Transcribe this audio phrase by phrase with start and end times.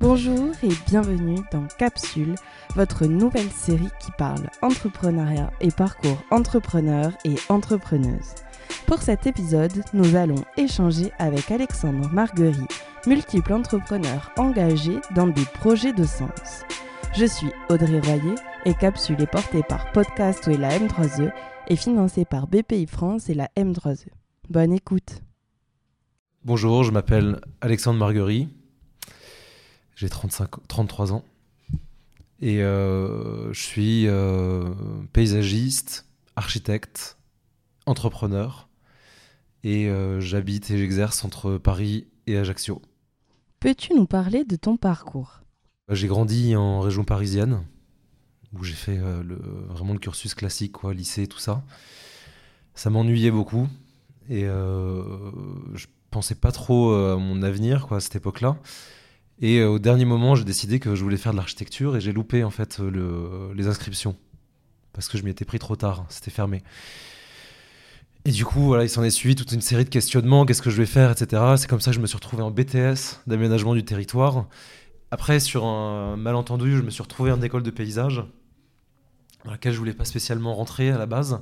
[0.00, 2.34] Bonjour et bienvenue dans Capsule,
[2.74, 8.34] votre nouvelle série qui parle entrepreneuriat et parcours entrepreneurs et entrepreneuses.
[8.86, 15.92] Pour cet épisode, nous allons échanger avec Alexandre Marguerite, multiple entrepreneur engagé dans des projets
[15.92, 16.64] de sens.
[17.14, 21.30] Je suis Audrey Royer et Capsule est portée par Podcast et la M3E
[21.68, 24.06] et financée par BPI France et la M3E.
[24.48, 25.20] Bonne écoute.
[26.42, 28.48] Bonjour, je m'appelle Alexandre Marguerite.
[30.00, 31.24] J'ai 33 ans.
[32.40, 34.72] Et euh, je suis euh,
[35.12, 36.06] paysagiste,
[36.36, 37.18] architecte,
[37.84, 38.70] entrepreneur.
[39.62, 42.80] Et euh, j'habite et j'exerce entre Paris et Ajaccio.
[43.58, 45.42] Peux-tu nous parler de ton parcours?
[45.90, 47.62] J'ai grandi en région parisienne,
[48.54, 51.62] où j'ai fait le, vraiment le cursus classique, quoi, lycée, tout ça.
[52.74, 53.68] Ça m'ennuyait beaucoup.
[54.30, 58.56] Et je pensais pas trop à mon avenir, quoi, à cette époque-là.
[59.40, 62.12] Et euh, au dernier moment, j'ai décidé que je voulais faire de l'architecture et j'ai
[62.12, 64.16] loupé en fait le, les inscriptions
[64.92, 66.62] parce que je m'y étais pris trop tard, c'était fermé.
[68.26, 70.68] Et du coup, voilà, il s'en est suivi toute une série de questionnements, qu'est-ce que
[70.68, 71.42] je vais faire, etc.
[71.56, 74.46] C'est comme ça que je me suis retrouvé en BTS d'aménagement du territoire.
[75.10, 78.22] Après, sur un malentendu, je me suis retrouvé en école de paysage,
[79.44, 81.40] dans laquelle je voulais pas spécialement rentrer à la base.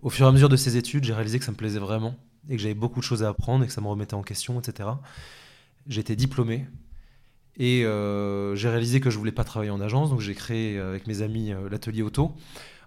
[0.00, 2.16] Au fur et à mesure de ces études, j'ai réalisé que ça me plaisait vraiment
[2.48, 4.58] et que j'avais beaucoup de choses à apprendre et que ça me remettait en question,
[4.58, 4.88] etc.
[5.94, 6.66] Été diplômé
[7.58, 10.90] et euh, j'ai réalisé que je voulais pas travailler en agence, donc j'ai créé euh,
[10.90, 12.34] avec mes amis euh, l'atelier auto.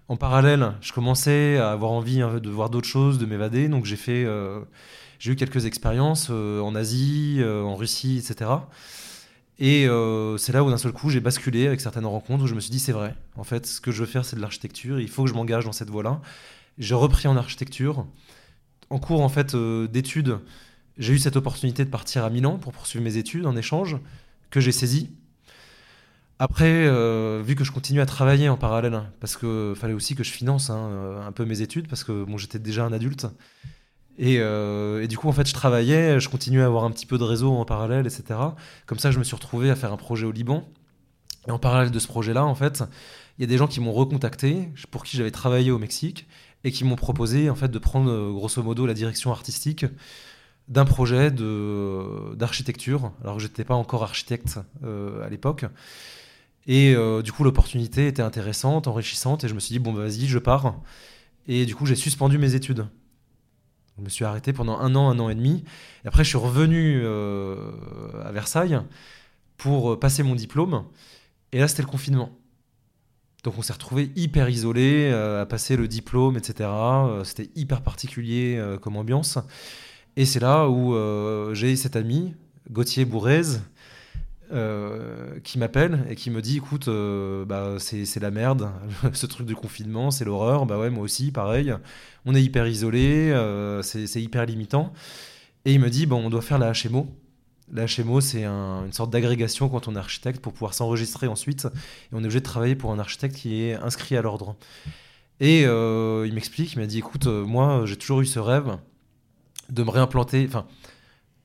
[0.08, 3.84] En parallèle, je commençais à avoir envie hein, de voir d'autres choses, de m'évader, donc
[3.84, 4.26] j'ai fait,
[5.20, 8.50] j'ai eu quelques expériences en Asie, en Russie, etc.
[9.60, 9.86] Et
[10.36, 12.72] c'est là où d'un seul coup j'ai basculé avec certaines rencontres où je me suis
[12.72, 15.22] dit c'est vrai, en fait ce que je veux faire c'est de l'architecture, il faut
[15.22, 16.20] que je m'engage dans cette voie-là.
[16.76, 18.04] J'ai repris en architecture.
[18.90, 20.40] En cours en fait d'études,
[20.98, 23.96] j'ai eu cette opportunité de partir à Milan pour poursuivre mes études en échange
[24.50, 25.10] que j'ai saisi.
[26.42, 30.14] Après, euh, vu que je continue à travailler en parallèle, hein, parce qu'il fallait aussi
[30.14, 32.94] que je finance hein, euh, un peu mes études, parce que bon, j'étais déjà un
[32.94, 33.26] adulte.
[34.18, 37.18] Euh, et, du coup, en fait, je travaillais, je continuais à avoir un petit peu
[37.18, 38.40] de réseau en parallèle, etc.
[38.86, 40.66] Comme ça, je me suis retrouvé à faire un projet au Liban.
[41.46, 42.84] Et en parallèle de ce projet-là, en fait,
[43.36, 46.26] il y a des gens qui m'ont recontacté, pour qui j'avais travaillé au Mexique,
[46.64, 49.84] et qui m'ont proposé, en fait, de prendre, grosso modo, la direction artistique
[50.70, 55.66] d'un projet d'architecture, alors que j'étais pas encore architecte euh, à l'époque.
[56.66, 60.02] Et euh, du coup, l'opportunité était intéressante, enrichissante, et je me suis dit, bon, bah,
[60.02, 60.76] vas-y, je pars.
[61.48, 62.86] Et du coup, j'ai suspendu mes études.
[63.98, 65.64] Je me suis arrêté pendant un an, un an et demi.
[66.04, 67.72] Et après, je suis revenu euh,
[68.24, 68.80] à Versailles
[69.56, 70.84] pour passer mon diplôme.
[71.50, 72.30] Et là, c'était le confinement.
[73.42, 76.68] Donc on s'est retrouvé hyper isolé à passer le diplôme, etc.
[77.24, 79.38] c'était hyper particulier comme ambiance.
[80.20, 82.34] Et c'est là où euh, j'ai cet ami,
[82.70, 83.56] Gauthier Bourrez,
[84.52, 88.70] euh, qui m'appelle et qui me dit écoute, euh, bah, c'est la merde,
[89.14, 90.66] ce truc du confinement, c'est l'horreur.
[90.66, 91.72] Bah ouais, moi aussi, pareil.
[92.26, 93.32] On est hyper isolé,
[93.82, 94.92] c'est hyper limitant.
[95.64, 97.06] Et il me dit bon, on doit faire la HMO.
[97.72, 101.64] La HMO, c'est une sorte d'agrégation quand on est architecte pour pouvoir s'enregistrer ensuite.
[101.64, 104.54] Et on est obligé de travailler pour un architecte qui est inscrit à l'ordre.
[105.40, 108.76] Et il m'explique, il m'a dit écoute, moi, j'ai toujours eu ce rêve
[109.70, 110.66] de me réimplanter, enfin,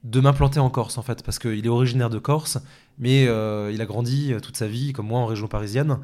[0.03, 2.59] de m'implanter en Corse en fait, parce qu'il est originaire de Corse,
[2.99, 5.99] mais euh, il a grandi euh, toute sa vie, comme moi, en région parisienne.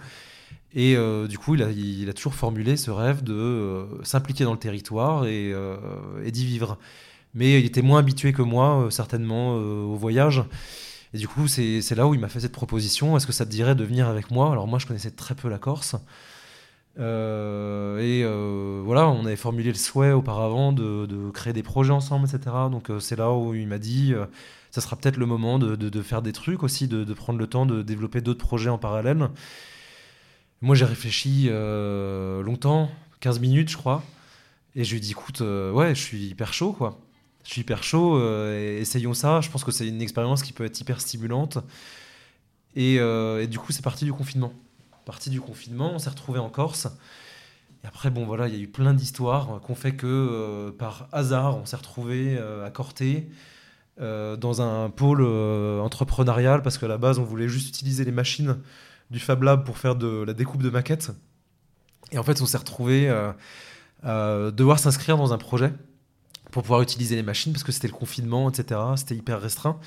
[0.74, 1.64] Et euh, du coup, il
[2.10, 5.54] a, toujours formulé ce rêve de s'impliquer dans le territoire et,
[6.24, 6.78] et d'y vivre.
[7.34, 10.44] Mais il était moins habitué que moi, certainement, au voyage.
[11.14, 13.18] Et du coup, c'est là où il m'a fait cette proposition.
[13.18, 14.50] Est-ce que ça te dirait de venir avec moi?
[14.50, 15.98] Alors moi, je connaissais très peu la Corse.
[17.00, 22.28] Euh, et euh, voilà, on avait formulé le souhait auparavant de, créer des projets ensemble,
[22.28, 22.56] etc.
[22.70, 24.14] Donc euh, c'est là où il m'a dit,
[24.72, 27.82] ça sera peut-être le moment de, faire des trucs aussi, de, prendre le temps de
[27.82, 29.30] développer d'autres projets en parallèle.
[30.62, 32.90] Moi j'ai réfléchi longtemps,
[33.22, 34.04] 15 minutes je crois,
[34.76, 37.00] et je lui ai dit, écoute, ouais, je suis hyper chaud quoi.
[37.44, 38.22] Je suis hyper chaud,
[38.54, 39.42] essayons ça.
[39.42, 41.58] Je pense que c'est une expérience qui peut être hyper stimulante.
[42.76, 42.98] et
[43.48, 44.54] du coup c'est parti du confinement
[45.12, 46.88] partie du confinement, on s'est retrouvé en Corse.
[47.84, 51.10] Et après, bon, voilà, il y a eu plein d'histoires qu'on fait que euh, par
[51.12, 53.28] hasard, on s'est retrouvé euh, à Corté,
[54.00, 55.22] euh, dans un pôle
[55.82, 58.56] entrepreneurial, parce qu'à la base, on voulait juste utiliser les machines
[59.10, 61.12] du Fab Lab pour faire de la découpe de maquettes.
[62.14, 65.74] Et en fait, on s'est retrouvé à devoir s'inscrire dans un projet
[66.52, 68.80] pour pouvoir utiliser les machines, parce que c'était le confinement, etc.
[68.96, 69.78] C'était hyper restreint.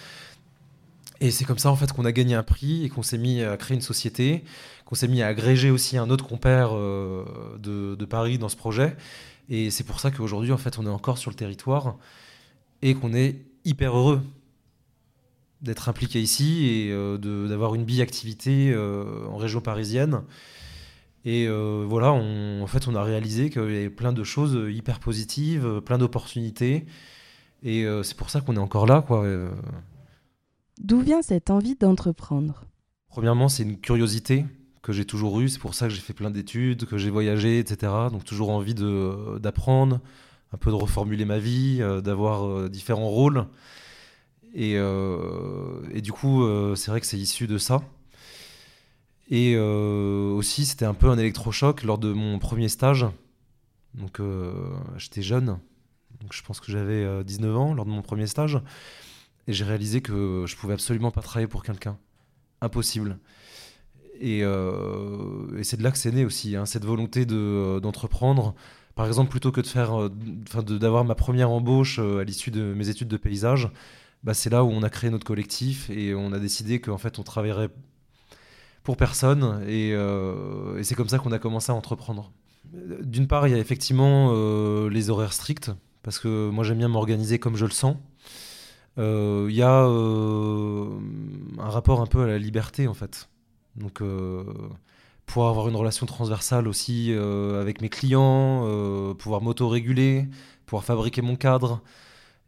[1.20, 3.42] Et c'est comme ça en fait qu'on a gagné un prix et qu'on s'est mis
[3.42, 4.44] à créer une société,
[4.84, 7.24] qu'on s'est mis à agréger aussi un autre compère euh,
[7.58, 8.96] de, Paris dans ce projet.
[9.48, 11.96] Et c'est pour ça qu'aujourd'hui en fait on est encore sur le territoire
[12.82, 14.20] et qu'on est hyper heureux
[15.62, 16.90] d'être impliqué ici et
[17.22, 20.20] d'avoir une bi-activité en région parisienne.
[21.24, 25.80] Et voilà, en fait, on a réalisé qu'il y avait plein de choses hyper positives,
[25.80, 26.84] plein d'opportunités.
[27.62, 29.24] Et c'est pour ça qu'on est encore là, quoi.
[30.80, 32.64] D'où vient cette envie d'entreprendre?
[33.08, 34.44] Premièrement, c'est une curiosité
[34.82, 35.48] que j'ai toujours eue.
[35.48, 37.92] C'est pour ça que j'ai fait plein d'études, que j'ai voyagé, etc.
[38.10, 40.00] Donc toujours envie d'apprendre,
[40.52, 43.46] un peu de reformuler ma vie, euh, d'avoir euh, différents rôles.
[44.52, 46.46] Et, euh, du coup,
[46.76, 47.82] c'est vrai que c'est issu de ça.
[49.30, 53.04] Et aussi, c'était un peu un électrochoc lors de mon premier stage.
[53.94, 54.20] Donc,
[54.96, 55.58] j'étais jeune.
[56.30, 58.60] Je pense que j'avais 19 ans lors de mon premier stage.
[59.46, 61.98] Et j'ai réalisé que je pouvais absolument pas travailler pour quelqu'un.
[62.60, 63.18] Impossible.
[64.20, 68.54] Et, euh, c'est de là que c'est né aussi, hein, cette volonté de, d'entreprendre.
[68.94, 70.08] Par exemple, plutôt que de faire, euh,
[70.48, 73.70] enfin, d'avoir ma première embauche euh, à l'issue de mes études de paysage,
[74.22, 77.18] bah, c'est là où on a créé notre collectif et on a décidé qu'en fait
[77.18, 77.68] on travaillerait
[78.82, 79.94] pour personne et
[80.82, 82.32] c'est comme ça qu'on a commencé à entreprendre.
[83.02, 84.32] D'une part, il y a effectivement
[84.88, 85.70] les horaires stricts
[86.02, 87.96] parce que moi j'aime bien m'organiser comme je le sens.
[88.96, 93.28] Il y a un rapport un peu à la liberté en fait.
[93.76, 94.44] Donc, euh,
[95.26, 100.28] pouvoir avoir une relation transversale aussi euh, avec mes clients, euh, pouvoir m'auto-réguler,
[100.66, 101.82] pouvoir fabriquer mon cadre.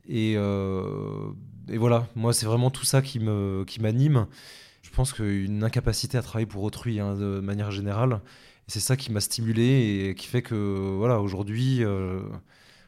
[0.08, 4.26] Et, et voilà, moi, c'est vraiment tout ça qui m'anime.
[4.30, 8.20] Qui je pense qu'une incapacité à travailler pour autrui, hein, de manière générale,
[8.68, 11.82] c'est ça qui m'a stimulé et qui fait que, voilà, aujourd'hui,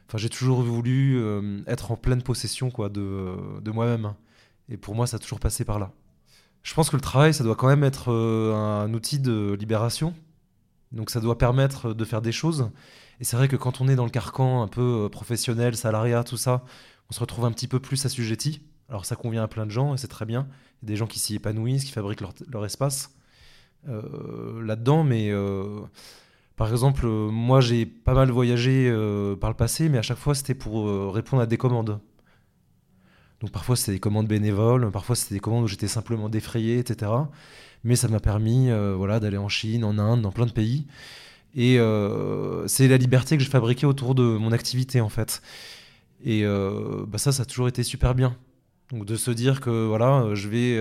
[0.09, 1.21] enfin, j'ai toujours voulu
[1.67, 4.13] être en pleine possession quoi, de, de moi-même.
[4.67, 5.91] Et pour moi, ça a toujours passé par là.
[6.63, 10.13] Je pense que le travail, ça doit quand même être euh, un outil de libération.
[10.91, 12.71] Donc ça doit permettre de faire des choses.
[13.19, 16.23] Et c'est vrai que quand on est dans le carcan un peu euh, professionnel, salariat,
[16.23, 16.63] tout ça,
[17.09, 18.61] on se retrouve un petit peu plus assujetti.
[18.89, 20.47] Alors ça convient à plein de gens et c'est très bien.
[20.81, 23.15] Il y a des gens qui s'y épanouissent, qui fabriquent leur, espace
[23.87, 25.03] euh, là-dedans.
[25.03, 25.31] Mais
[26.59, 28.93] par exemple, moi j'ai pas mal voyagé
[29.41, 31.99] par le passé, mais à chaque fois c'était pour répondre à des commandes.
[33.41, 37.11] Donc parfois c'était des commandes bénévoles, parfois c'était des commandes où j'étais simplement défrayé, etc.
[37.83, 40.85] Mais ça m'a permis euh, voilà, d'aller en Chine, en Inde, dans plein de pays.
[41.55, 45.41] Et euh, c'est la liberté que j'ai fabriquée autour de mon activité en fait.
[46.23, 48.35] Et euh, bah ça, ça a toujours été super bien.
[48.91, 50.79] Donc de se dire que voilà, je vais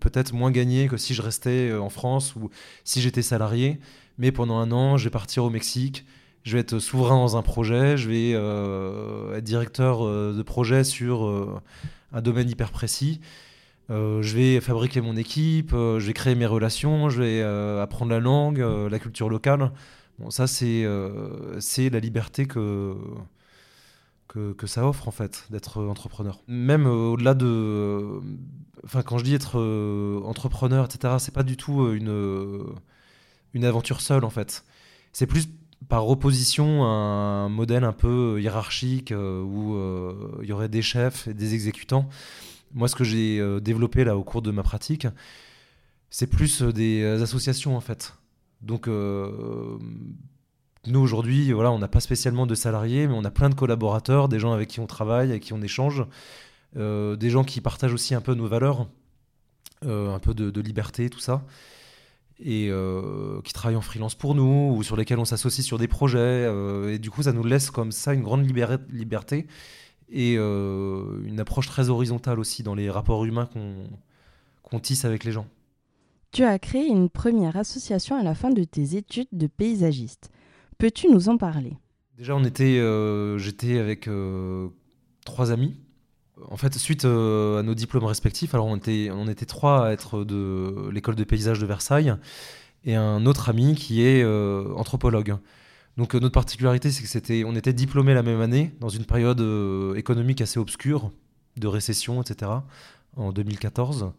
[0.00, 2.50] peut-être moins gagner que si je restais en France ou
[2.82, 3.78] si j'étais salarié,
[4.20, 6.04] mais pendant un an, je vais partir au Mexique,
[6.44, 10.84] je vais être souverain dans un projet, je vais euh, être directeur euh, de projet
[10.84, 11.58] sur euh,
[12.12, 13.22] un domaine hyper précis.
[13.88, 17.42] je vais fabriquer mon équipe, je vais créer mes relations, je vais
[17.80, 19.72] apprendre la langue, la culture locale.
[20.18, 22.94] Bon, ça, c'est la liberté que,
[24.28, 26.40] que, que, ça offre, en fait, d'être entrepreneur.
[26.46, 28.20] Même au-delà de.
[28.84, 29.58] Enfin, quand je dis être
[30.24, 32.10] entrepreneur, etc., c'est pas du tout une,
[33.54, 34.64] une aventure seule, en fait.
[35.12, 35.48] C'est plus
[35.88, 40.82] par opposition à un modèle un peu hiérarchique euh, où euh, il y aurait des
[40.82, 42.08] chefs et des exécutants.
[42.74, 45.06] Moi, ce que j'ai euh, développé là au cours de ma pratique,
[46.10, 48.14] c'est plus des associations en fait.
[48.62, 49.80] Donc, nous
[51.00, 54.38] aujourd'hui, voilà, on n'a pas spécialement de salariés, mais on a plein de collaborateurs, des
[54.40, 56.04] gens avec qui on travaille, avec qui on échange,
[56.74, 58.88] des gens qui partagent aussi un peu nos valeurs,
[59.82, 61.44] un peu de, de liberté, tout ça
[62.42, 65.88] et euh, qui travaillent en freelance pour nous ou sur lesquels on s'associe sur des
[65.88, 66.18] projets.
[66.18, 68.44] Euh, et du coup, ça nous laisse comme ça une grande
[68.90, 69.46] liberté
[70.08, 73.48] et euh, une approche très horizontale aussi dans les rapports humains
[74.62, 75.46] qu'on tisse avec les gens.
[76.32, 80.30] Tu as créé une première association à la fin de tes études de paysagiste.
[80.78, 81.76] Peux-tu nous en parler?
[82.16, 82.80] Déjà, on était,
[83.38, 84.08] j'étais avec
[85.24, 85.76] trois amis
[86.48, 90.24] en fait, suite euh, à nos diplômes respectifs, alors on était, on trois à être
[90.24, 92.14] de l'école de paysage de Versailles
[92.84, 95.36] et un autre ami qui est euh, anthropologue.
[95.96, 99.04] Donc euh, notre particularité, c'est que c'était, on était diplômés la même année dans une
[99.04, 99.40] période
[99.96, 101.10] économique assez obscure,
[101.56, 102.50] de récession, etc.
[103.16, 104.12] En 2014.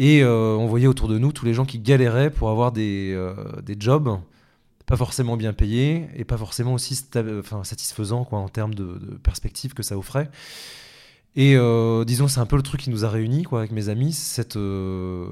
[0.00, 3.16] Et on voyait autour de nous tous les gens qui galéraient pour avoir des,
[3.78, 4.18] jobs
[4.86, 9.82] pas forcément bien payés et pas forcément aussi satisfaisants en termes de, de perspectives que
[9.82, 10.30] ça offrait.
[11.36, 13.88] Et euh, disons, c'est un peu le truc qui nous a réunis quoi, avec mes
[13.88, 15.26] amis, cette, euh,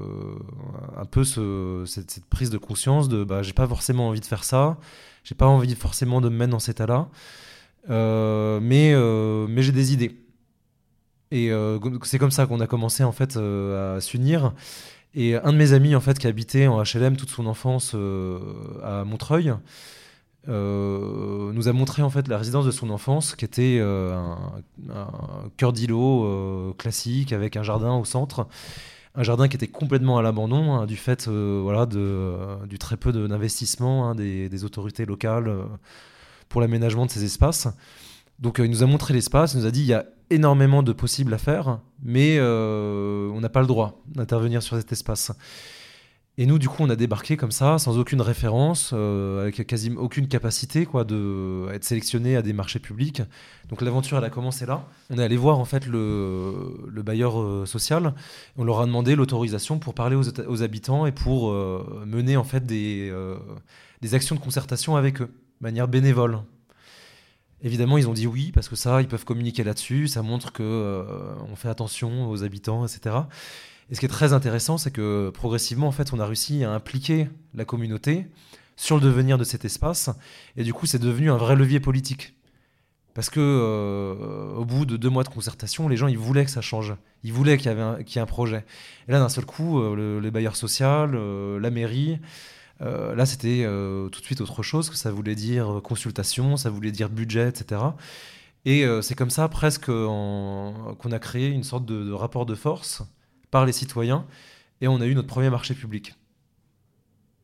[0.95, 4.43] un peu ce, cette, prise de conscience de bah, j'ai pas forcément envie de faire
[4.43, 4.77] ça,
[5.23, 7.09] j'ai pas envie forcément de me mettre dans cet état-là,
[7.89, 8.93] euh, mais,
[9.51, 10.21] mais j'ai des idées.
[11.31, 11.51] Et
[12.03, 14.53] c'est comme ça qu'on a commencé en fait à s'unir.
[15.13, 17.95] Et un de mes amis en fait qui habitait en HLM toute son enfance
[18.83, 19.53] à Montreuil,
[20.47, 24.37] nous a montré en fait la résidence de son enfance, qui était un,
[24.89, 25.07] un,
[25.57, 28.47] cœur d'îlot classique avec un jardin au centre
[29.17, 32.77] un jardin qui était complètement à l'abandon hein, du fait euh, voilà, de, euh, du
[32.77, 35.63] très peu d'investissement hein, des, autorités locales euh,
[36.49, 37.67] pour l'aménagement de ces espaces.
[38.39, 40.93] Donc il nous a montré l'espace, il nous a dit il y a énormément de
[40.93, 45.31] possibles à faire, mais on n'a pas le droit d'intervenir sur cet espace.
[46.39, 50.01] Et nous, du coup, on a débarqué comme ça, sans aucune référence, euh, avec quasiment
[50.01, 53.23] aucune capacité quoi, de être sélectionné à des marchés publics.
[53.69, 54.85] Donc l'aventure, elle a commencé là.
[55.09, 58.13] On est allé voir en fait le, le bailleur euh, social.
[58.55, 62.67] On leur a demandé l'autorisation pour parler aux, habitants et pour euh, mener en fait
[62.67, 63.11] des,
[64.13, 66.41] actions de concertation avec eux, de manière bénévole.
[67.63, 70.07] Évidemment, ils ont dit oui parce que ça, ils peuvent communiquer là-dessus.
[70.07, 71.03] Ça montre que
[71.51, 73.15] on fait attention aux habitants, etc.
[73.89, 76.71] Et ce qui est très intéressant, c'est que progressivement, en fait, on a réussi à
[76.71, 78.27] impliquer la communauté
[78.75, 80.09] sur le devenir de cet espace.
[80.55, 82.35] Et du coup, c'est devenu un vrai levier politique.
[83.17, 86.51] Parce que euh, au bout de deux mois de concertation, les gens ils voulaient que
[86.51, 86.93] ça change.
[87.23, 88.63] Ils voulaient qu'il y, avait ait un projet.
[89.07, 92.19] Et là, d'un seul coup, euh, le, les bailleurs sociaux, euh, la mairie,
[92.79, 94.91] là, c'était tout de suite autre chose.
[94.91, 97.81] Que ça voulait dire consultation, ça voulait dire budget, etc.
[98.65, 103.01] Et c'est comme ça, presque, qu'on a créé une sorte de rapport de force
[103.51, 104.25] par les citoyens,
[104.81, 106.15] et on a eu notre premier marché public.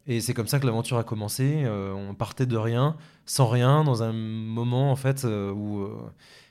[0.06, 1.64] Et c'est comme ça que l'aventure a commencé.
[1.64, 5.96] Euh, on partait de rien, sans rien, dans un moment en fait euh, où euh,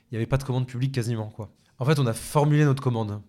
[0.09, 1.27] il n'y avait pas de commande publique quasiment.
[1.27, 1.49] Quoi.
[1.77, 3.21] En fait, on a formulé notre commande.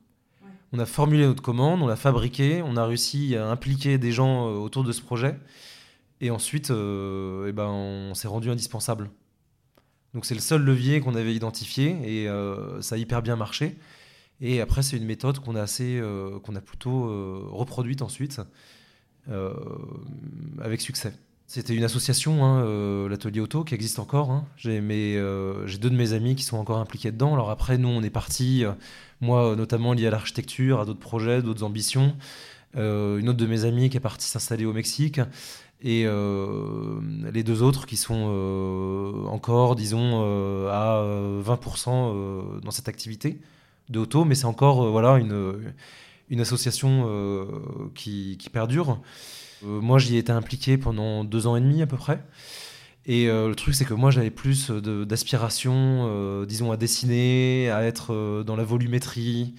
[0.73, 4.49] On a formulé notre commande, on l'a fabriquée, on a réussi à impliquer des gens
[4.49, 5.39] autour de ce projet.
[6.21, 9.09] Et ensuite, eh ben, on s'est rendu indispensable.
[10.15, 12.29] Donc c'est le seul levier qu'on avait identifié et
[12.81, 13.77] ça a hyper bien marché.
[14.41, 18.41] Et après, c'est une méthode qu'on a euh, qu'on a plutôt euh, reproduite ensuite
[19.31, 19.55] euh,
[20.61, 21.15] avec succès.
[21.47, 24.31] C'était une association, hein, l'atelier auto, qui existe encore.
[24.31, 24.47] Hein.
[24.57, 27.35] J'ai deux de mes amis qui sont encore impliqués dedans.
[27.35, 28.65] Alors après, nous, on est partis,
[29.21, 32.17] moi notamment lié à l'architecture, à d'autres projets, d'autres ambitions.
[32.75, 35.21] une autre de mes amies qui est partie s'installer au Mexique
[35.83, 40.23] et les deux autres qui sont encore, disons,
[40.71, 41.05] à
[41.45, 43.39] 20% dans cette activité
[43.89, 45.75] de auto, mais c'est encore euh, voilà, une,
[46.31, 47.45] une association euh,
[47.95, 49.01] qui, perdure.
[49.65, 52.25] Euh, moi, j'y ai été impliqué pendant deux ans et demi à peu près.
[53.07, 58.57] Et le truc, c'est que moi, j'avais plus d'aspiration, disons, à dessiner, à être dans
[58.57, 59.57] la volumétrie,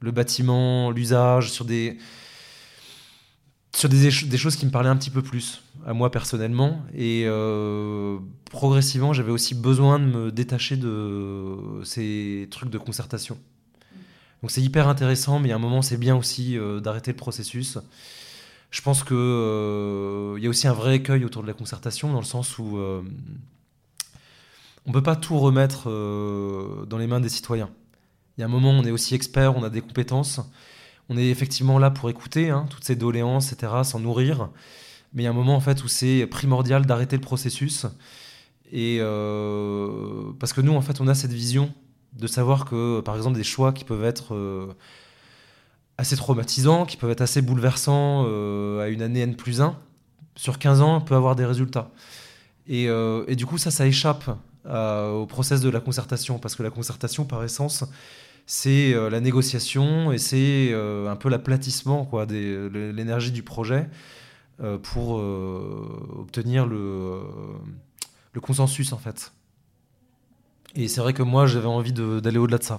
[0.00, 1.96] le bâtiment, l'usage, sur des
[3.72, 6.82] sur des, choses qui me parlaient un petit peu plus à moi personnellement.
[6.92, 7.24] Et
[8.50, 13.38] progressivement, j'avais aussi besoin de me détacher de ces trucs de concertation.
[14.42, 17.78] Donc c'est hyper intéressant, mais a un moment, c'est bien aussi euh, d'arrêter le processus.
[18.70, 22.20] Je pense qu'il euh, y a aussi un vrai écueil autour de la concertation, dans
[22.20, 23.02] le sens où euh,
[24.86, 25.84] on ne peut pas tout remettre
[26.86, 27.70] dans les mains des citoyens.
[28.36, 30.40] Il y a un moment, on est aussi expert, on a des compétences.
[31.08, 34.50] On est effectivement là pour écouter hein, toutes ces doléances, etc., s'en nourrir.
[35.14, 37.86] Mais il y a un moment en fait où c'est primordial d'arrêter le processus.
[38.70, 38.98] Et
[40.38, 41.74] parce que nous, en fait, on a cette vision
[42.14, 44.72] de savoir que, par exemple, des choix qui peuvent être euh,
[45.98, 49.76] assez traumatisants, qui peuvent être assez bouleversants euh, à une année N plus 1,
[50.36, 51.90] sur 15 ans, peut avoir des résultats.
[52.66, 54.30] Et, euh, et du coup, ça, ça échappe
[54.64, 57.84] au process de la concertation, parce que la concertation, par essence,
[58.44, 63.88] c'est la négociation et c'est un peu l'aplatissement quoi, de l'énergie du projet
[64.82, 65.12] pour
[66.18, 67.20] obtenir le,
[68.34, 69.32] le consensus, en fait.
[70.74, 72.78] Et c'est vrai que moi, j'avais envie d'aller au-delà de ça.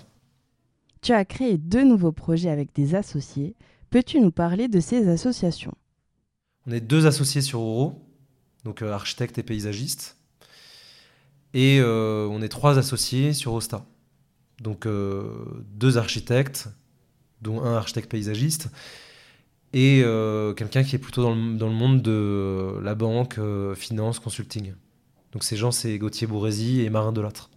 [1.02, 3.56] Tu as créé deux nouveaux projets avec des associés.
[3.90, 5.74] Peux-tu nous parler de ces associations?
[6.68, 8.06] On est deux associés sur Oro,
[8.64, 10.18] donc euh, architecte et paysagiste.
[11.54, 13.86] Et euh, on est trois associés sur Osta.
[14.62, 16.68] Donc euh, deux architectes,
[17.42, 18.68] dont un architecte paysagiste,
[19.72, 20.04] et
[20.58, 23.40] quelqu'un qui est plutôt dans le, dans le, monde de la banque,
[23.76, 24.74] finance, consulting.
[25.32, 27.52] Donc ces gens, c'est Gauthier Bourrézy et Marin Delattre.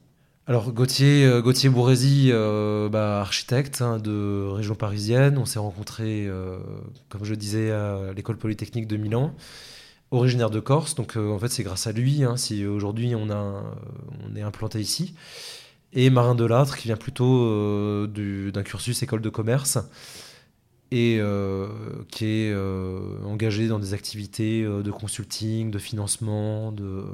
[0.49, 6.27] Alors Gauthier, euh, Gauthier Bourrézy, euh, bah, architecte hein, de région parisienne, on s'est rencontrés,
[6.27, 6.59] euh,
[7.09, 9.37] comme je disais, à l'école polytechnique de Milan,
[10.11, 13.29] originaire de Corse, donc en fait c'est grâce à lui hein, si aujourd'hui on,
[14.35, 15.15] est implanté ici.
[15.93, 19.79] Et Marin Delattre, qui vient plutôt d'un cursus école de commerce
[20.91, 21.21] et
[22.11, 22.55] qui est
[23.25, 27.05] engagé dans des activités de consulting, de financement, de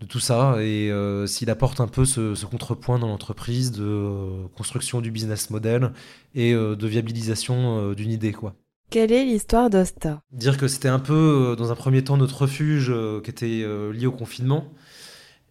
[0.00, 4.46] de tout ça et euh, s'il apporte un peu ce, contrepoint dans l'entreprise de euh,
[4.56, 5.92] construction du business model
[6.34, 8.54] et euh, de viabilisation d'une idée quoi.
[8.88, 12.92] Quelle est l'histoire d'Osta Dire que c'était un peu, dans un premier temps, notre refuge
[13.22, 14.66] qui était lié au confinement.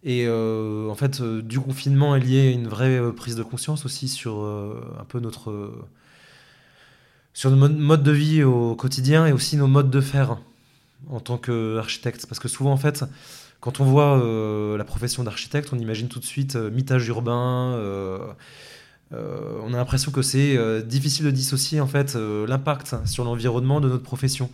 [0.04, 5.04] Et en fait, du confinement est lié une vraie prise de conscience aussi sur un
[5.08, 5.72] peu notre
[7.32, 10.36] sur nos modes de vie au quotidien et aussi nos modes de faire
[11.08, 12.26] en tant qu'architecte.
[12.26, 13.04] Parce que souvent, en fait,
[13.60, 17.74] quand on voit euh, la profession d'architecte, on imagine tout de suite euh, mitage urbain.
[17.74, 18.32] Euh,
[19.12, 24.04] on a l'impression que c'est difficile de dissocier en fait l'impact sur l'environnement de notre
[24.04, 24.50] profession.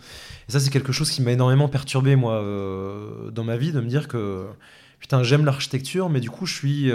[0.49, 2.41] Et ça, c'est quelque chose qui m'a énormément perturbé moi
[3.31, 4.47] dans ma vie, de me dire que
[4.99, 6.91] putain, j'aime l'architecture, mais du coup, je suis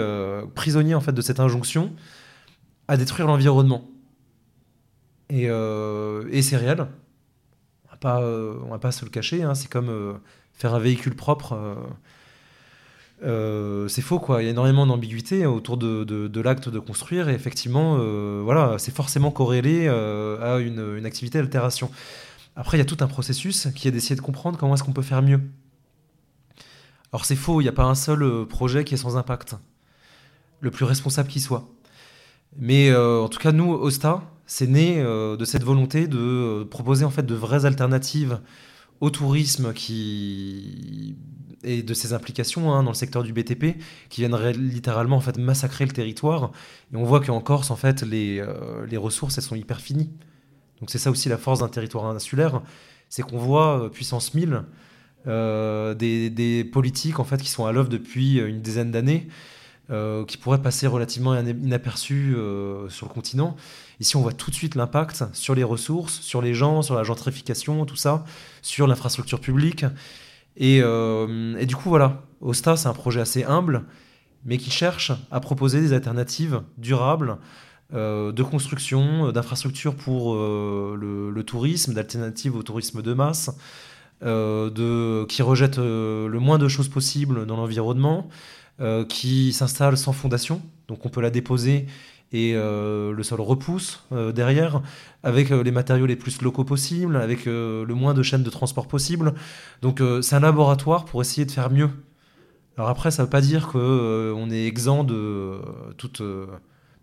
[0.55, 1.93] prisonnier en fait de cette injonction
[2.89, 3.89] à détruire l'environnement.
[5.29, 6.85] Et, et c'est réel.
[7.85, 8.19] On va pas,
[8.69, 9.41] va pas se le cacher.
[9.41, 9.55] Hein.
[9.55, 10.19] c'est comme
[10.63, 11.77] faire un véhicule propre.
[13.23, 14.41] Euh, c'est faux, quoi.
[14.41, 18.95] Il y a énormément d'ambiguïté autour de, l'acte de construire, et effectivement, euh, voilà, c'est
[18.95, 21.91] forcément corrélé euh, à une, activité d'altération.
[22.55, 24.93] Après, il y a tout un processus qui est d'essayer de comprendre comment est-ce qu'on
[24.93, 25.41] peut faire mieux.
[27.11, 29.55] Alors, c'est faux, il n'y a pas un seul projet qui est sans impact,
[30.61, 31.67] le plus responsable qui soit.
[32.57, 37.25] Mais en tout cas, nous, Osta, c'est né de cette volonté de proposer en fait
[37.25, 38.39] de vraies alternatives
[39.03, 41.17] au tourisme qui
[41.65, 43.77] et de ses implications hein, dans le secteur du BTP
[44.09, 46.51] qui viennent littéralement en fait massacrer le territoire.
[46.93, 50.09] Et on voit qu'en Corse en fait les, euh, les ressources elles sont hyper finies.
[50.79, 52.61] Donc c'est ça aussi la force d'un territoire insulaire
[53.09, 54.63] c'est qu'on voit euh, puissance 1000
[55.27, 59.27] euh, des, des, politiques en fait qui sont à l'œuvre depuis une dizaine d'années
[60.27, 62.35] qui pourraient passer relativement inaperçus
[62.89, 63.55] sur le continent
[64.03, 67.03] Ici, on voit tout de suite l'impact sur les ressources, sur les gens, sur la
[67.03, 68.25] gentrification, tout ça,
[68.61, 69.85] sur l'infrastructure publique.
[70.57, 73.85] Et, euh, du coup, voilà, Osta, c'est un projet assez humble,
[74.43, 77.37] mais qui cherche à proposer des alternatives durables
[77.93, 83.51] euh, de construction, d'infrastructures pour euh, le, tourisme, d'alternatives au tourisme de masse,
[84.19, 88.27] qui rejette le moins de choses possibles dans l'environnement,
[89.07, 91.87] qui s'installe sans fondation, donc on peut la déposer
[92.33, 94.81] et euh, le sol repousse euh, derrière,
[95.21, 98.87] avec euh, les matériaux les plus locaux possibles, avec le moins de chaînes de transport
[98.87, 99.33] possible.
[99.81, 101.89] Donc c'est un laboratoire pour essayer de faire mieux.
[102.77, 105.59] Alors après, ça ne veut pas dire qu'on est exempt de
[105.97, 106.23] toute,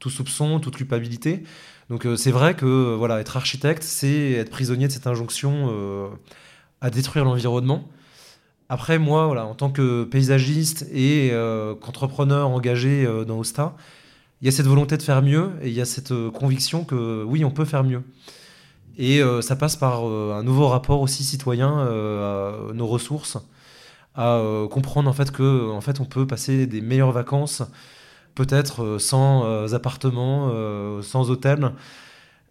[0.01, 1.45] tout soupçon, toute culpabilité.
[1.89, 6.11] Donc c'est vrai que voilà, être architecte, c'est être prisonnier de cette injonction
[6.81, 7.89] à détruire l'environnement.
[8.69, 11.33] Après, moi, voilà, en tant que paysagiste et
[11.81, 13.77] qu'entrepreneur engagé dans Osta,
[14.41, 16.85] il y a cette volonté de faire mieux et il y a cette euh, conviction
[16.85, 18.03] que oui, on peut faire mieux.
[18.97, 23.39] Et euh, ça passe par euh, un nouveau rapport aussi citoyen à nos ressources,
[24.15, 27.63] à comprendre en fait que en fait on peut passer des meilleures vacances,
[28.35, 30.51] peut-être sans appartement,
[31.01, 31.71] sans hôtel,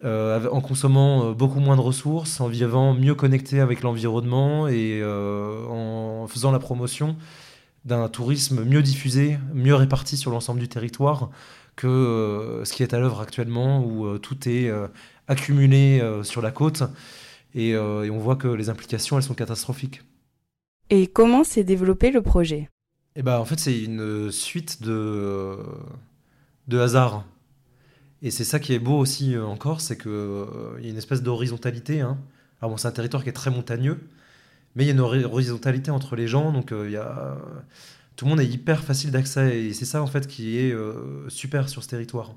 [0.03, 6.51] en consommant beaucoup moins de ressources, en vivant mieux connecté avec l'environnement et en faisant
[6.51, 7.17] la promotion
[7.83, 11.29] d'un tourisme mieux diffusé, mieux réparti sur l'ensemble du territoire,
[11.79, 14.89] que euh, ce qui est à l'œuvre actuellement, où euh, tout est euh,
[15.29, 16.83] accumulé sur la côte,
[17.55, 20.01] et, on voit que les implications, elles sont catastrophiques.
[20.89, 22.69] Et comment s'est développé le projet?
[23.15, 25.57] Eh ben, En fait, c'est une suite de,
[26.67, 27.23] de hasards.
[28.21, 30.11] Et c'est ça qui est beau aussi encore, c'est qu'il
[30.79, 32.01] il y a une espèce d'horizontalité.
[32.01, 32.17] Hein.
[32.59, 33.99] Alors bon, c'est un territoire qui est très montagneux,
[34.75, 36.51] mais il y a une horizontalité entre les gens.
[36.51, 37.37] Donc il y a
[38.19, 41.29] tout le monde est hyper facile d'accès et c'est ça en fait qui est euh,
[41.29, 42.35] super sur ce territoire.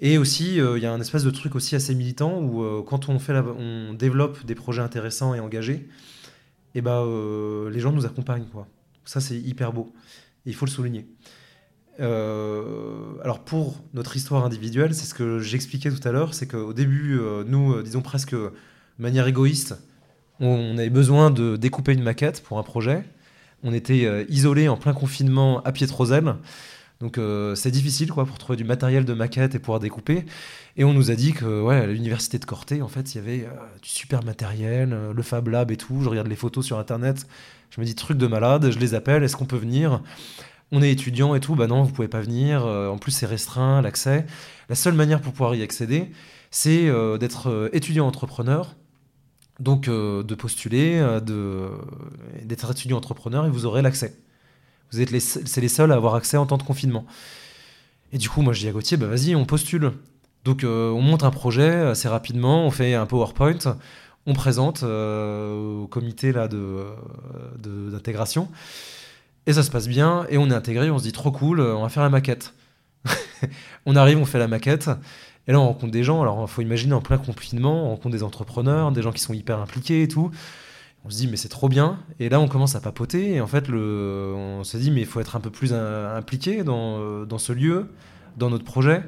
[0.00, 2.82] Et aussi, euh, il y a un espèce de truc aussi assez militant où euh,
[2.82, 5.74] quand on, fait on développe des projets intéressants et engagés,
[6.74, 7.04] et eh ben,
[7.70, 8.46] les gens nous accompagnent.
[8.46, 8.66] Quoi.
[9.04, 9.92] Ça, c'est hyper beau.
[10.46, 11.06] il faut le souligner.
[11.98, 17.20] alors pour notre histoire individuelle, c'est ce que j'expliquais tout à l'heure, c'est qu'au début,
[17.46, 18.52] nous, disons presque de
[18.98, 19.76] manière égoïste,
[20.40, 23.04] on avait besoin de découper une maquette pour un projet.
[23.62, 26.34] On était euh, isolés en plein confinement à Pietrosel.
[27.00, 30.24] Donc euh, c'est difficile quoi pour trouver du matériel de maquette et pouvoir découper.
[30.76, 33.20] Et on nous a dit que ouais, à l'université de Corté, en fait, il y
[33.20, 33.50] avait euh,
[33.82, 36.02] du super matériel, le Fab Lab et tout.
[36.02, 37.26] Je regarde les photos sur internet,
[37.70, 40.02] je me dis truc de malade, je les appelle, est-ce qu'on peut venir?
[40.72, 42.64] On est étudiant et tout, bah non, vous pouvez pas venir.
[42.66, 44.26] en plus, c'est restreint l'accès.
[44.68, 46.10] La seule manière pour pouvoir y accéder,
[46.50, 46.90] c'est
[47.20, 48.74] d'être étudiant entrepreneur
[49.60, 51.20] donc euh, de postuler, euh,
[52.42, 54.16] d'être étudiant entrepreneur et vous aurez l'accès.
[54.92, 55.20] Vous êtes les,
[55.60, 57.06] les seuls à avoir accès en temps de confinement.
[58.12, 59.92] Et du coup, moi je dis à Gauthier, bah vas-y, on postule.
[60.44, 63.78] Donc euh, on monte un projet assez rapidement, on fait un PowerPoint,
[64.26, 66.84] on présente au comité là de,
[67.58, 68.48] d'intégration
[69.46, 71.82] et ça se passe bien et on est intégré, on se dit trop cool, on
[71.82, 72.54] va faire la maquette.
[73.86, 74.90] on arrive, on fait la maquette
[75.48, 76.22] Et là, on rencontre des gens.
[76.22, 79.34] Alors, il faut imaginer en plein confinement, on rencontre des entrepreneurs, des gens qui sont
[79.34, 80.30] hyper impliqués et tout.
[81.04, 82.00] On se dit, mais c'est trop bien.
[82.18, 83.34] Et là, on commence à papoter.
[83.34, 87.24] Et en fait, on se dit, mais il faut être un peu plus impliqué dans,
[87.24, 87.86] dans ce lieu,
[88.36, 89.02] dans notre projet.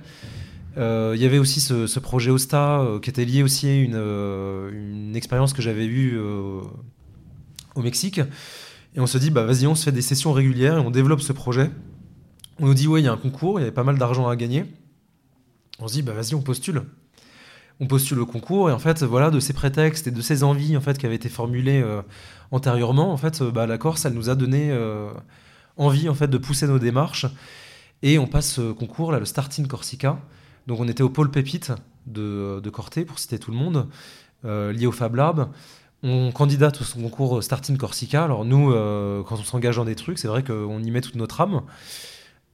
[0.77, 3.95] Euh, il y avait aussi ce, projet Osta euh, qui était lié aussi à une,
[3.97, 8.21] euh, une expérience que j'avais eue au Mexique.
[8.95, 11.21] Et on se dit, bah vas-y, on se fait des sessions régulières et on développe
[11.21, 11.71] ce projet.
[12.61, 14.29] On nous dit, ouais, il y a un concours, il y avait pas mal d'argent
[14.29, 14.65] à gagner.
[15.81, 16.83] On se dit, bah vas-y, on postule.
[17.81, 20.77] On postule au concours et en fait, voilà, de ces prétextes et de ces envies
[20.77, 21.85] en fait qui avaient été formulées
[22.51, 24.77] antérieurement, en fait, bah, la Corse, elle nous a donné
[25.77, 27.27] envie en fait de pousser nos démarches
[28.03, 30.19] et on passe ce concours là, le Starting Corsica,
[30.67, 31.73] donc on était au pôle Pépite
[32.07, 33.89] de, de Corté, pour citer tout le monde,
[34.45, 35.49] euh, lié au Fab Lab.
[36.03, 38.23] On candidate au concours Starting Corsica.
[38.23, 41.17] Alors nous, euh, quand on s'engage dans des trucs, c'est vrai qu'on y met toute
[41.17, 41.63] notre âme.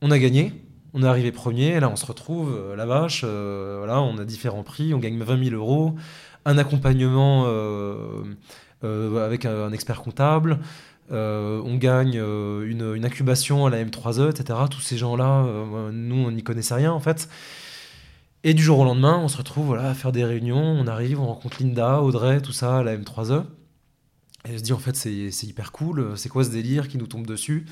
[0.00, 0.52] On a gagné,
[0.94, 4.62] on est arrivé premier, là on se retrouve, euh, la vache, voilà, on a différents
[4.62, 5.94] prix, on gagne 20 000 euros,
[6.44, 7.46] un accompagnement
[8.83, 10.59] avec un, expert comptable,
[11.11, 14.59] on gagne une, incubation à la M3E, etc.
[14.70, 15.44] Tous ces gens-là,
[15.92, 17.28] nous on n'y connaissait rien en fait.
[18.46, 21.18] Et du jour au lendemain, on se retrouve voilà, à faire des réunions, on arrive,
[21.18, 23.44] on rencontre Linda, Audrey, tout ça, la M3E.
[24.46, 27.26] Et se dit, en fait, c'est hyper cool, c'est quoi ce délire qui nous tombe
[27.26, 27.64] dessus?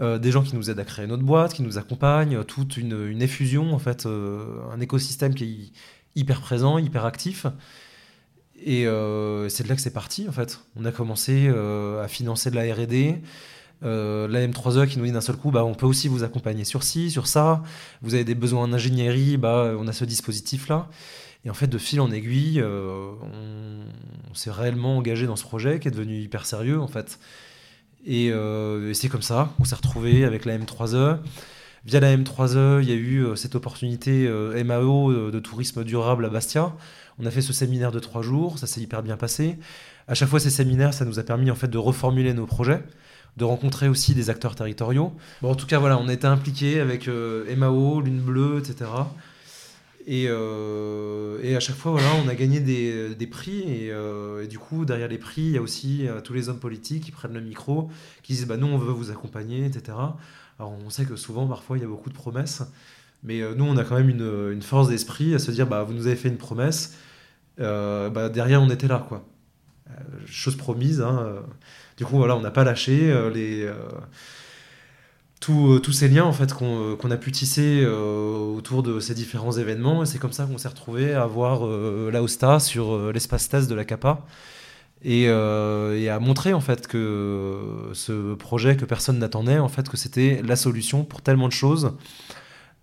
[0.00, 3.20] Euh, Des gens qui nous aident à créer notre boîte, qui nous accompagnent, toute une,
[3.20, 7.46] effusion, en fait, euh, un écosystème qui est hyper présent, hyper actif.
[8.64, 10.60] Et euh, c'est de là que c'est parti, en fait.
[10.76, 13.20] On a commencé à financer de la RD,
[13.82, 16.64] euh, la M3E qui nous dit d'un seul coup, bah, on peut aussi vous accompagner
[16.64, 17.62] sur ci, sur ça.
[18.02, 20.88] Vous avez des besoins en ingénierie, bah, on a ce dispositif-là.
[21.44, 23.12] Et en fait, de fil en aiguille, euh,
[24.30, 27.18] on, s'est réellement engagé dans ce projet qui est devenu hyper sérieux, en fait.
[28.06, 31.18] Et, euh, c'est comme ça, on s'est retrouvé avec la M3E.
[31.84, 34.28] Via la M3E, il y a eu cette opportunité
[34.64, 36.72] MAO de tourisme durable à Bastia.
[37.20, 39.56] On a fait ce séminaire de trois jours, ça s'est hyper bien passé.
[40.08, 42.82] À chaque fois, ces séminaires, ça nous a permis en fait de reformuler nos projets
[43.36, 45.12] de rencontrer aussi des acteurs territoriaux.
[45.42, 48.90] Bon, en tout cas, voilà, on était impliqués avec euh, MAO, Lune Bleue, etc.
[50.06, 53.90] Et, euh, et, à chaque fois, voilà, on a gagné des, des prix.
[53.90, 57.04] Euh, et, du coup, derrière les prix, il y a aussi tous les hommes politiques
[57.04, 57.90] qui prennent le micro,
[58.22, 59.98] qui disent bah, Nous, on veut vous accompagner, etc.
[60.58, 62.62] Alors, on sait que souvent, parfois, il y a beaucoup de promesses.
[63.24, 65.92] Mais nous, on a quand même une, une force d'esprit à se dire bah, Vous
[65.92, 66.96] nous avez fait une promesse.
[67.58, 69.04] bah, derrière, on était là.
[69.08, 69.26] quoi.
[70.26, 71.00] chose promise.
[71.00, 71.42] Hein,
[71.96, 74.00] du coup, voilà, on n'a pas lâché euh, les euh, euh,
[75.46, 80.02] tous ces liens en fait qu'on a pu tisser autour de ces différents événements.
[80.02, 83.74] Et c'est comme ça qu'on s'est retrouvé à voir la Hosta sur l'espace test de
[83.74, 84.24] la CAPA.
[85.02, 90.42] Et, à montrer en fait que ce projet que personne n'attendait en fait que c'était
[90.44, 91.92] la solution pour tellement de choses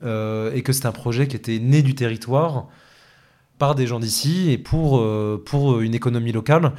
[0.02, 2.68] et que c'était un projet qui était né du territoire
[3.58, 5.06] par des gens d'ici et pour,
[5.46, 6.74] pour une économie locale.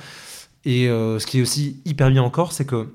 [0.64, 2.88] Et euh, ce qui est aussi hyper bien en Corse, c'est que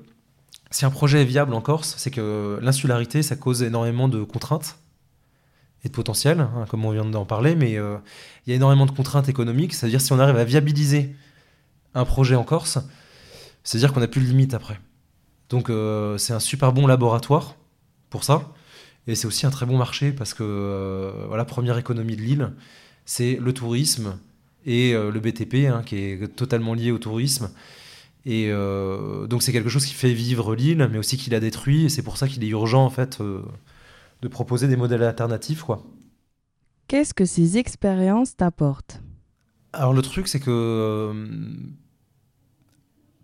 [0.70, 4.78] si un projet est viable en Corse, c'est que l'insularité, ça cause énormément de contraintes
[5.84, 7.96] et de potentiel, hein, comme on vient d'en parler, mais euh,
[8.46, 9.74] il y a énormément de contraintes économiques.
[9.74, 11.14] C'est-à-dire si on arrive à viabiliser
[11.94, 12.78] un projet en Corse,
[13.64, 14.78] c'est-à-dire qu'on n'a plus de limite après.
[15.48, 17.56] Donc euh, c'est un super bon laboratoire
[18.10, 18.52] pour ça.
[19.06, 22.52] Et c'est aussi un très bon marché parce que voilà, première économie de l'île,
[23.06, 24.14] c'est le tourisme,
[24.66, 27.50] et euh, le BTP, hein, qui est totalement lié au tourisme.
[28.26, 31.86] Et euh, donc c'est quelque chose qui fait vivre l'île, mais aussi qui la détruit.
[31.86, 33.42] Et c'est pour ça qu'il est urgent en fait euh,
[34.22, 35.82] de proposer des modèles alternatifs, quoi.
[36.88, 39.00] Qu'est-ce que ces expériences t'apportent?
[39.72, 41.12] Alors le truc, c'est que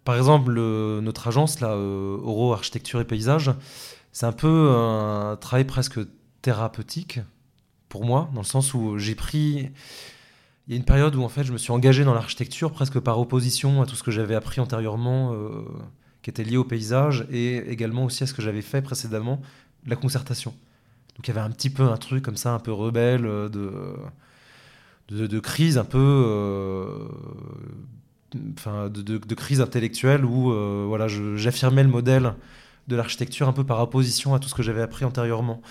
[0.05, 3.51] par exemple, notre agence, là, Oro Architecture et Paysage,
[4.13, 5.99] c'est un peu un travail presque
[6.43, 7.19] thérapeutique
[7.89, 9.71] pour moi, dans le sens où j'ai pris
[10.67, 12.99] il y a une période où en fait je me suis engagé dans l'architecture presque
[12.99, 15.63] par opposition à tout ce que j'avais appris antérieurement euh,
[16.23, 19.41] qui était lié au paysage et également aussi à ce que j'avais fait précédemment,
[19.87, 20.53] la concertation.
[21.17, 23.49] Donc il y avait un petit peu un truc comme ça, un peu rebelle, euh,
[23.49, 25.99] de, de, crise un peu...
[25.99, 27.09] Euh,
[28.59, 30.53] enfin, de, crise intellectuelle où
[30.89, 32.35] voilà, j'affirmais le modèle
[32.89, 35.63] de l'architecture un peu par opposition à tout ce que j'avais appris antérieurement.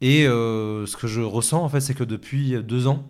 [0.00, 3.06] Et ce que je ressens en fait, c'est que depuis deux ans,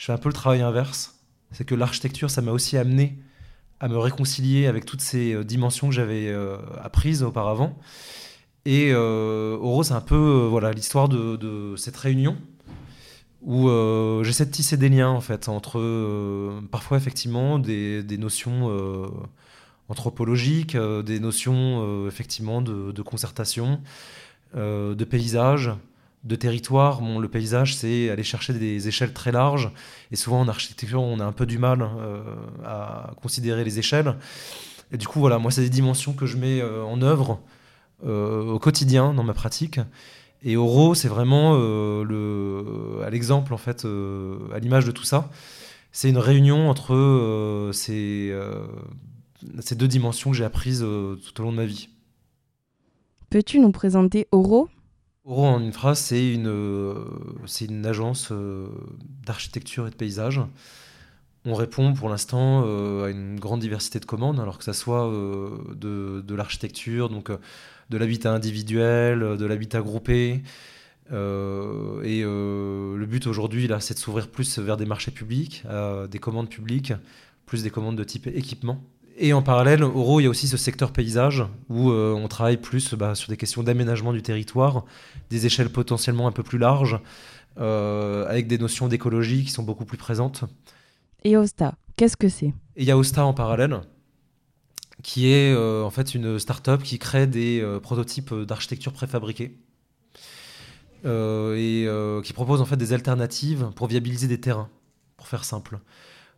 [0.00, 1.20] je fais un peu le travail inverse.
[1.52, 3.18] C'est que l'architecture, ça m'a aussi amené
[3.80, 7.78] à me réconcilier avec toutes ces euh, dimensions que j'avais euh, apprises auparavant.
[8.64, 12.38] Et euh, Oro, c'est un peu euh, voilà l'histoire de, cette réunion
[13.42, 13.68] où
[14.22, 18.70] j'essaie de tisser des liens entre parfois effectivement des, notions
[19.88, 23.80] anthropologiques, des notions effectivement de concertation,
[24.54, 25.70] de paysage,
[26.24, 27.00] de territoire.
[27.02, 29.70] Le paysage, c'est aller chercher des échelles très larges.
[30.10, 32.22] Et souvent, en architecture, on a un peu du mal euh,
[32.64, 34.16] à considérer les échelles.
[34.92, 37.40] Et du coup, voilà, moi, c'est des dimensions que je mets euh, en œuvre
[38.04, 39.80] euh, au quotidien dans ma pratique.
[40.42, 43.84] Et Oro, c'est vraiment le, à l'exemple, en fait,
[44.54, 45.28] à l'image de tout ça.
[45.92, 48.34] C'est une réunion entre ces,
[49.58, 51.90] ces deux dimensions que j'ai apprises tout au long de ma vie.
[53.28, 54.70] Peux-tu nous présenter Oro
[55.24, 56.94] Oro, en une phrase, c'est une, euh,
[57.46, 58.68] c'est une agence euh,
[59.26, 60.40] d'architecture et de paysage.
[61.44, 65.10] On répond pour l'instant euh, à une grande diversité de commandes, alors que ça soit
[65.74, 70.42] de, de l'architecture, donc de l'habitat individuel, de l'habitat groupé.
[71.10, 75.64] et le but aujourd'hui, là, c'est de s'ouvrir plus vers des marchés publics,
[76.10, 76.92] des commandes publiques,
[77.46, 78.82] plus des commandes de type équipement.
[79.22, 82.56] Et en parallèle, Oro, il y a aussi ce secteur paysage où euh, on travaille
[82.56, 84.86] plus bah, sur des questions d'aménagement du territoire,
[85.28, 86.98] des échelles potentiellement un peu plus larges,
[87.58, 90.44] euh, avec des notions d'écologie qui sont beaucoup plus présentes.
[91.22, 92.46] Et Osta, qu'est-ce que c'est?
[92.46, 93.82] Et il y a Osta en parallèle,
[95.02, 99.58] qui est euh, en fait une start-up qui crée des prototypes d'architecture préfabriqués.
[101.04, 101.88] et
[102.24, 104.70] qui propose en fait des alternatives pour viabiliser des terrains,
[105.18, 105.78] pour faire simple.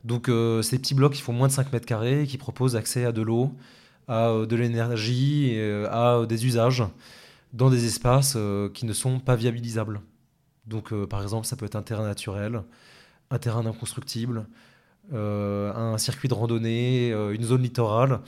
[0.05, 3.05] Donc euh, ces petits blocs qui font moins de 5 mètres carrés, qui proposent accès
[3.05, 3.53] à de l'eau,
[4.09, 6.85] à euh, de l'énergie, euh, à des usages
[7.53, 8.37] dans des espaces
[8.73, 10.01] qui ne sont pas viabilisables.
[10.67, 12.63] Donc par exemple ça peut être un terrain naturel,
[13.31, 14.47] un terrain inconstructible,
[15.13, 18.21] un circuit de randonnée, une zone littorale.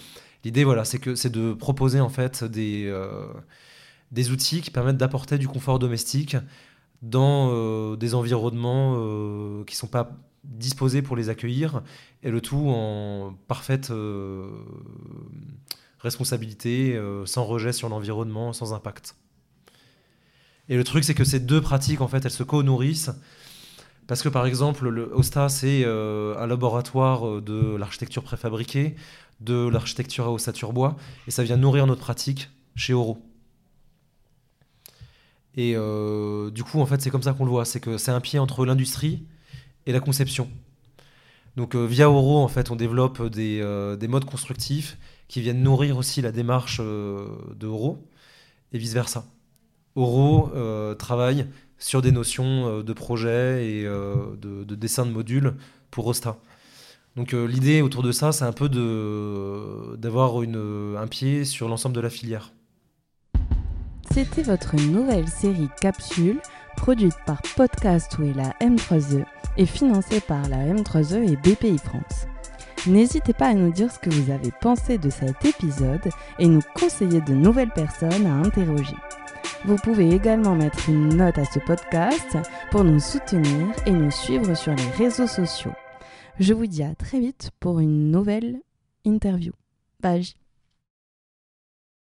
[0.45, 2.95] L'idée voilà c'est que c'est de proposer en fait des,
[4.13, 6.37] des outils qui permettent d'apporter du confort domestique
[7.01, 10.11] dans des environnements qui ne sont pas
[10.45, 11.83] disposés pour les accueillir,
[12.23, 14.49] et le tout en parfaite euh,
[15.99, 19.17] responsabilité, euh, sans rejet sur l'environnement, sans impact.
[20.69, 23.11] Et le truc, c'est que ces deux pratiques, en fait, elles se co-nourrissent.
[24.07, 28.97] Parce que par exemple, le OSTA, c'est euh, un laboratoire de l'architecture préfabriquée,
[29.41, 33.19] de l'architecture à ossature bois, et ça vient nourrir notre pratique chez Oro.
[35.57, 35.75] Et
[36.53, 38.41] du coup, en fait, c'est comme ça qu'on le voit, c'est que c'est un pied
[38.41, 39.25] entre l'industrie
[39.87, 40.49] et la conception.
[41.57, 45.63] Donc euh, via Oro, en fait, on développe des, euh, des, modes constructifs qui viennent
[45.63, 48.09] nourrir aussi la démarche euh, de Oro
[48.73, 49.25] et vice-versa.
[49.95, 50.51] Oro
[50.99, 51.47] travaille
[51.79, 55.55] sur des notions de projet et de, de, dessin de modules
[55.93, 56.37] pour Rosta.
[57.15, 58.69] Donc l'idée autour de ça, c'est un peu
[59.97, 62.53] d'avoir un pied sur l'ensemble de la filière.
[64.11, 66.41] C'était votre nouvelle série Capsule,
[66.77, 69.25] produite par Podcast et la M3E
[69.57, 72.27] et financée par la M3E et BPI France.
[72.87, 76.61] N'hésitez pas à nous dire ce que vous avez pensé de cet épisode et nous
[76.75, 78.97] conseiller de nouvelles personnes à interroger.
[79.65, 82.37] Vous pouvez également mettre une note à ce podcast
[82.71, 85.73] pour nous soutenir et nous suivre sur les réseaux sociaux.
[86.39, 88.61] Je vous dis à très vite pour une nouvelle
[89.05, 89.53] interview.
[90.01, 90.44] Bye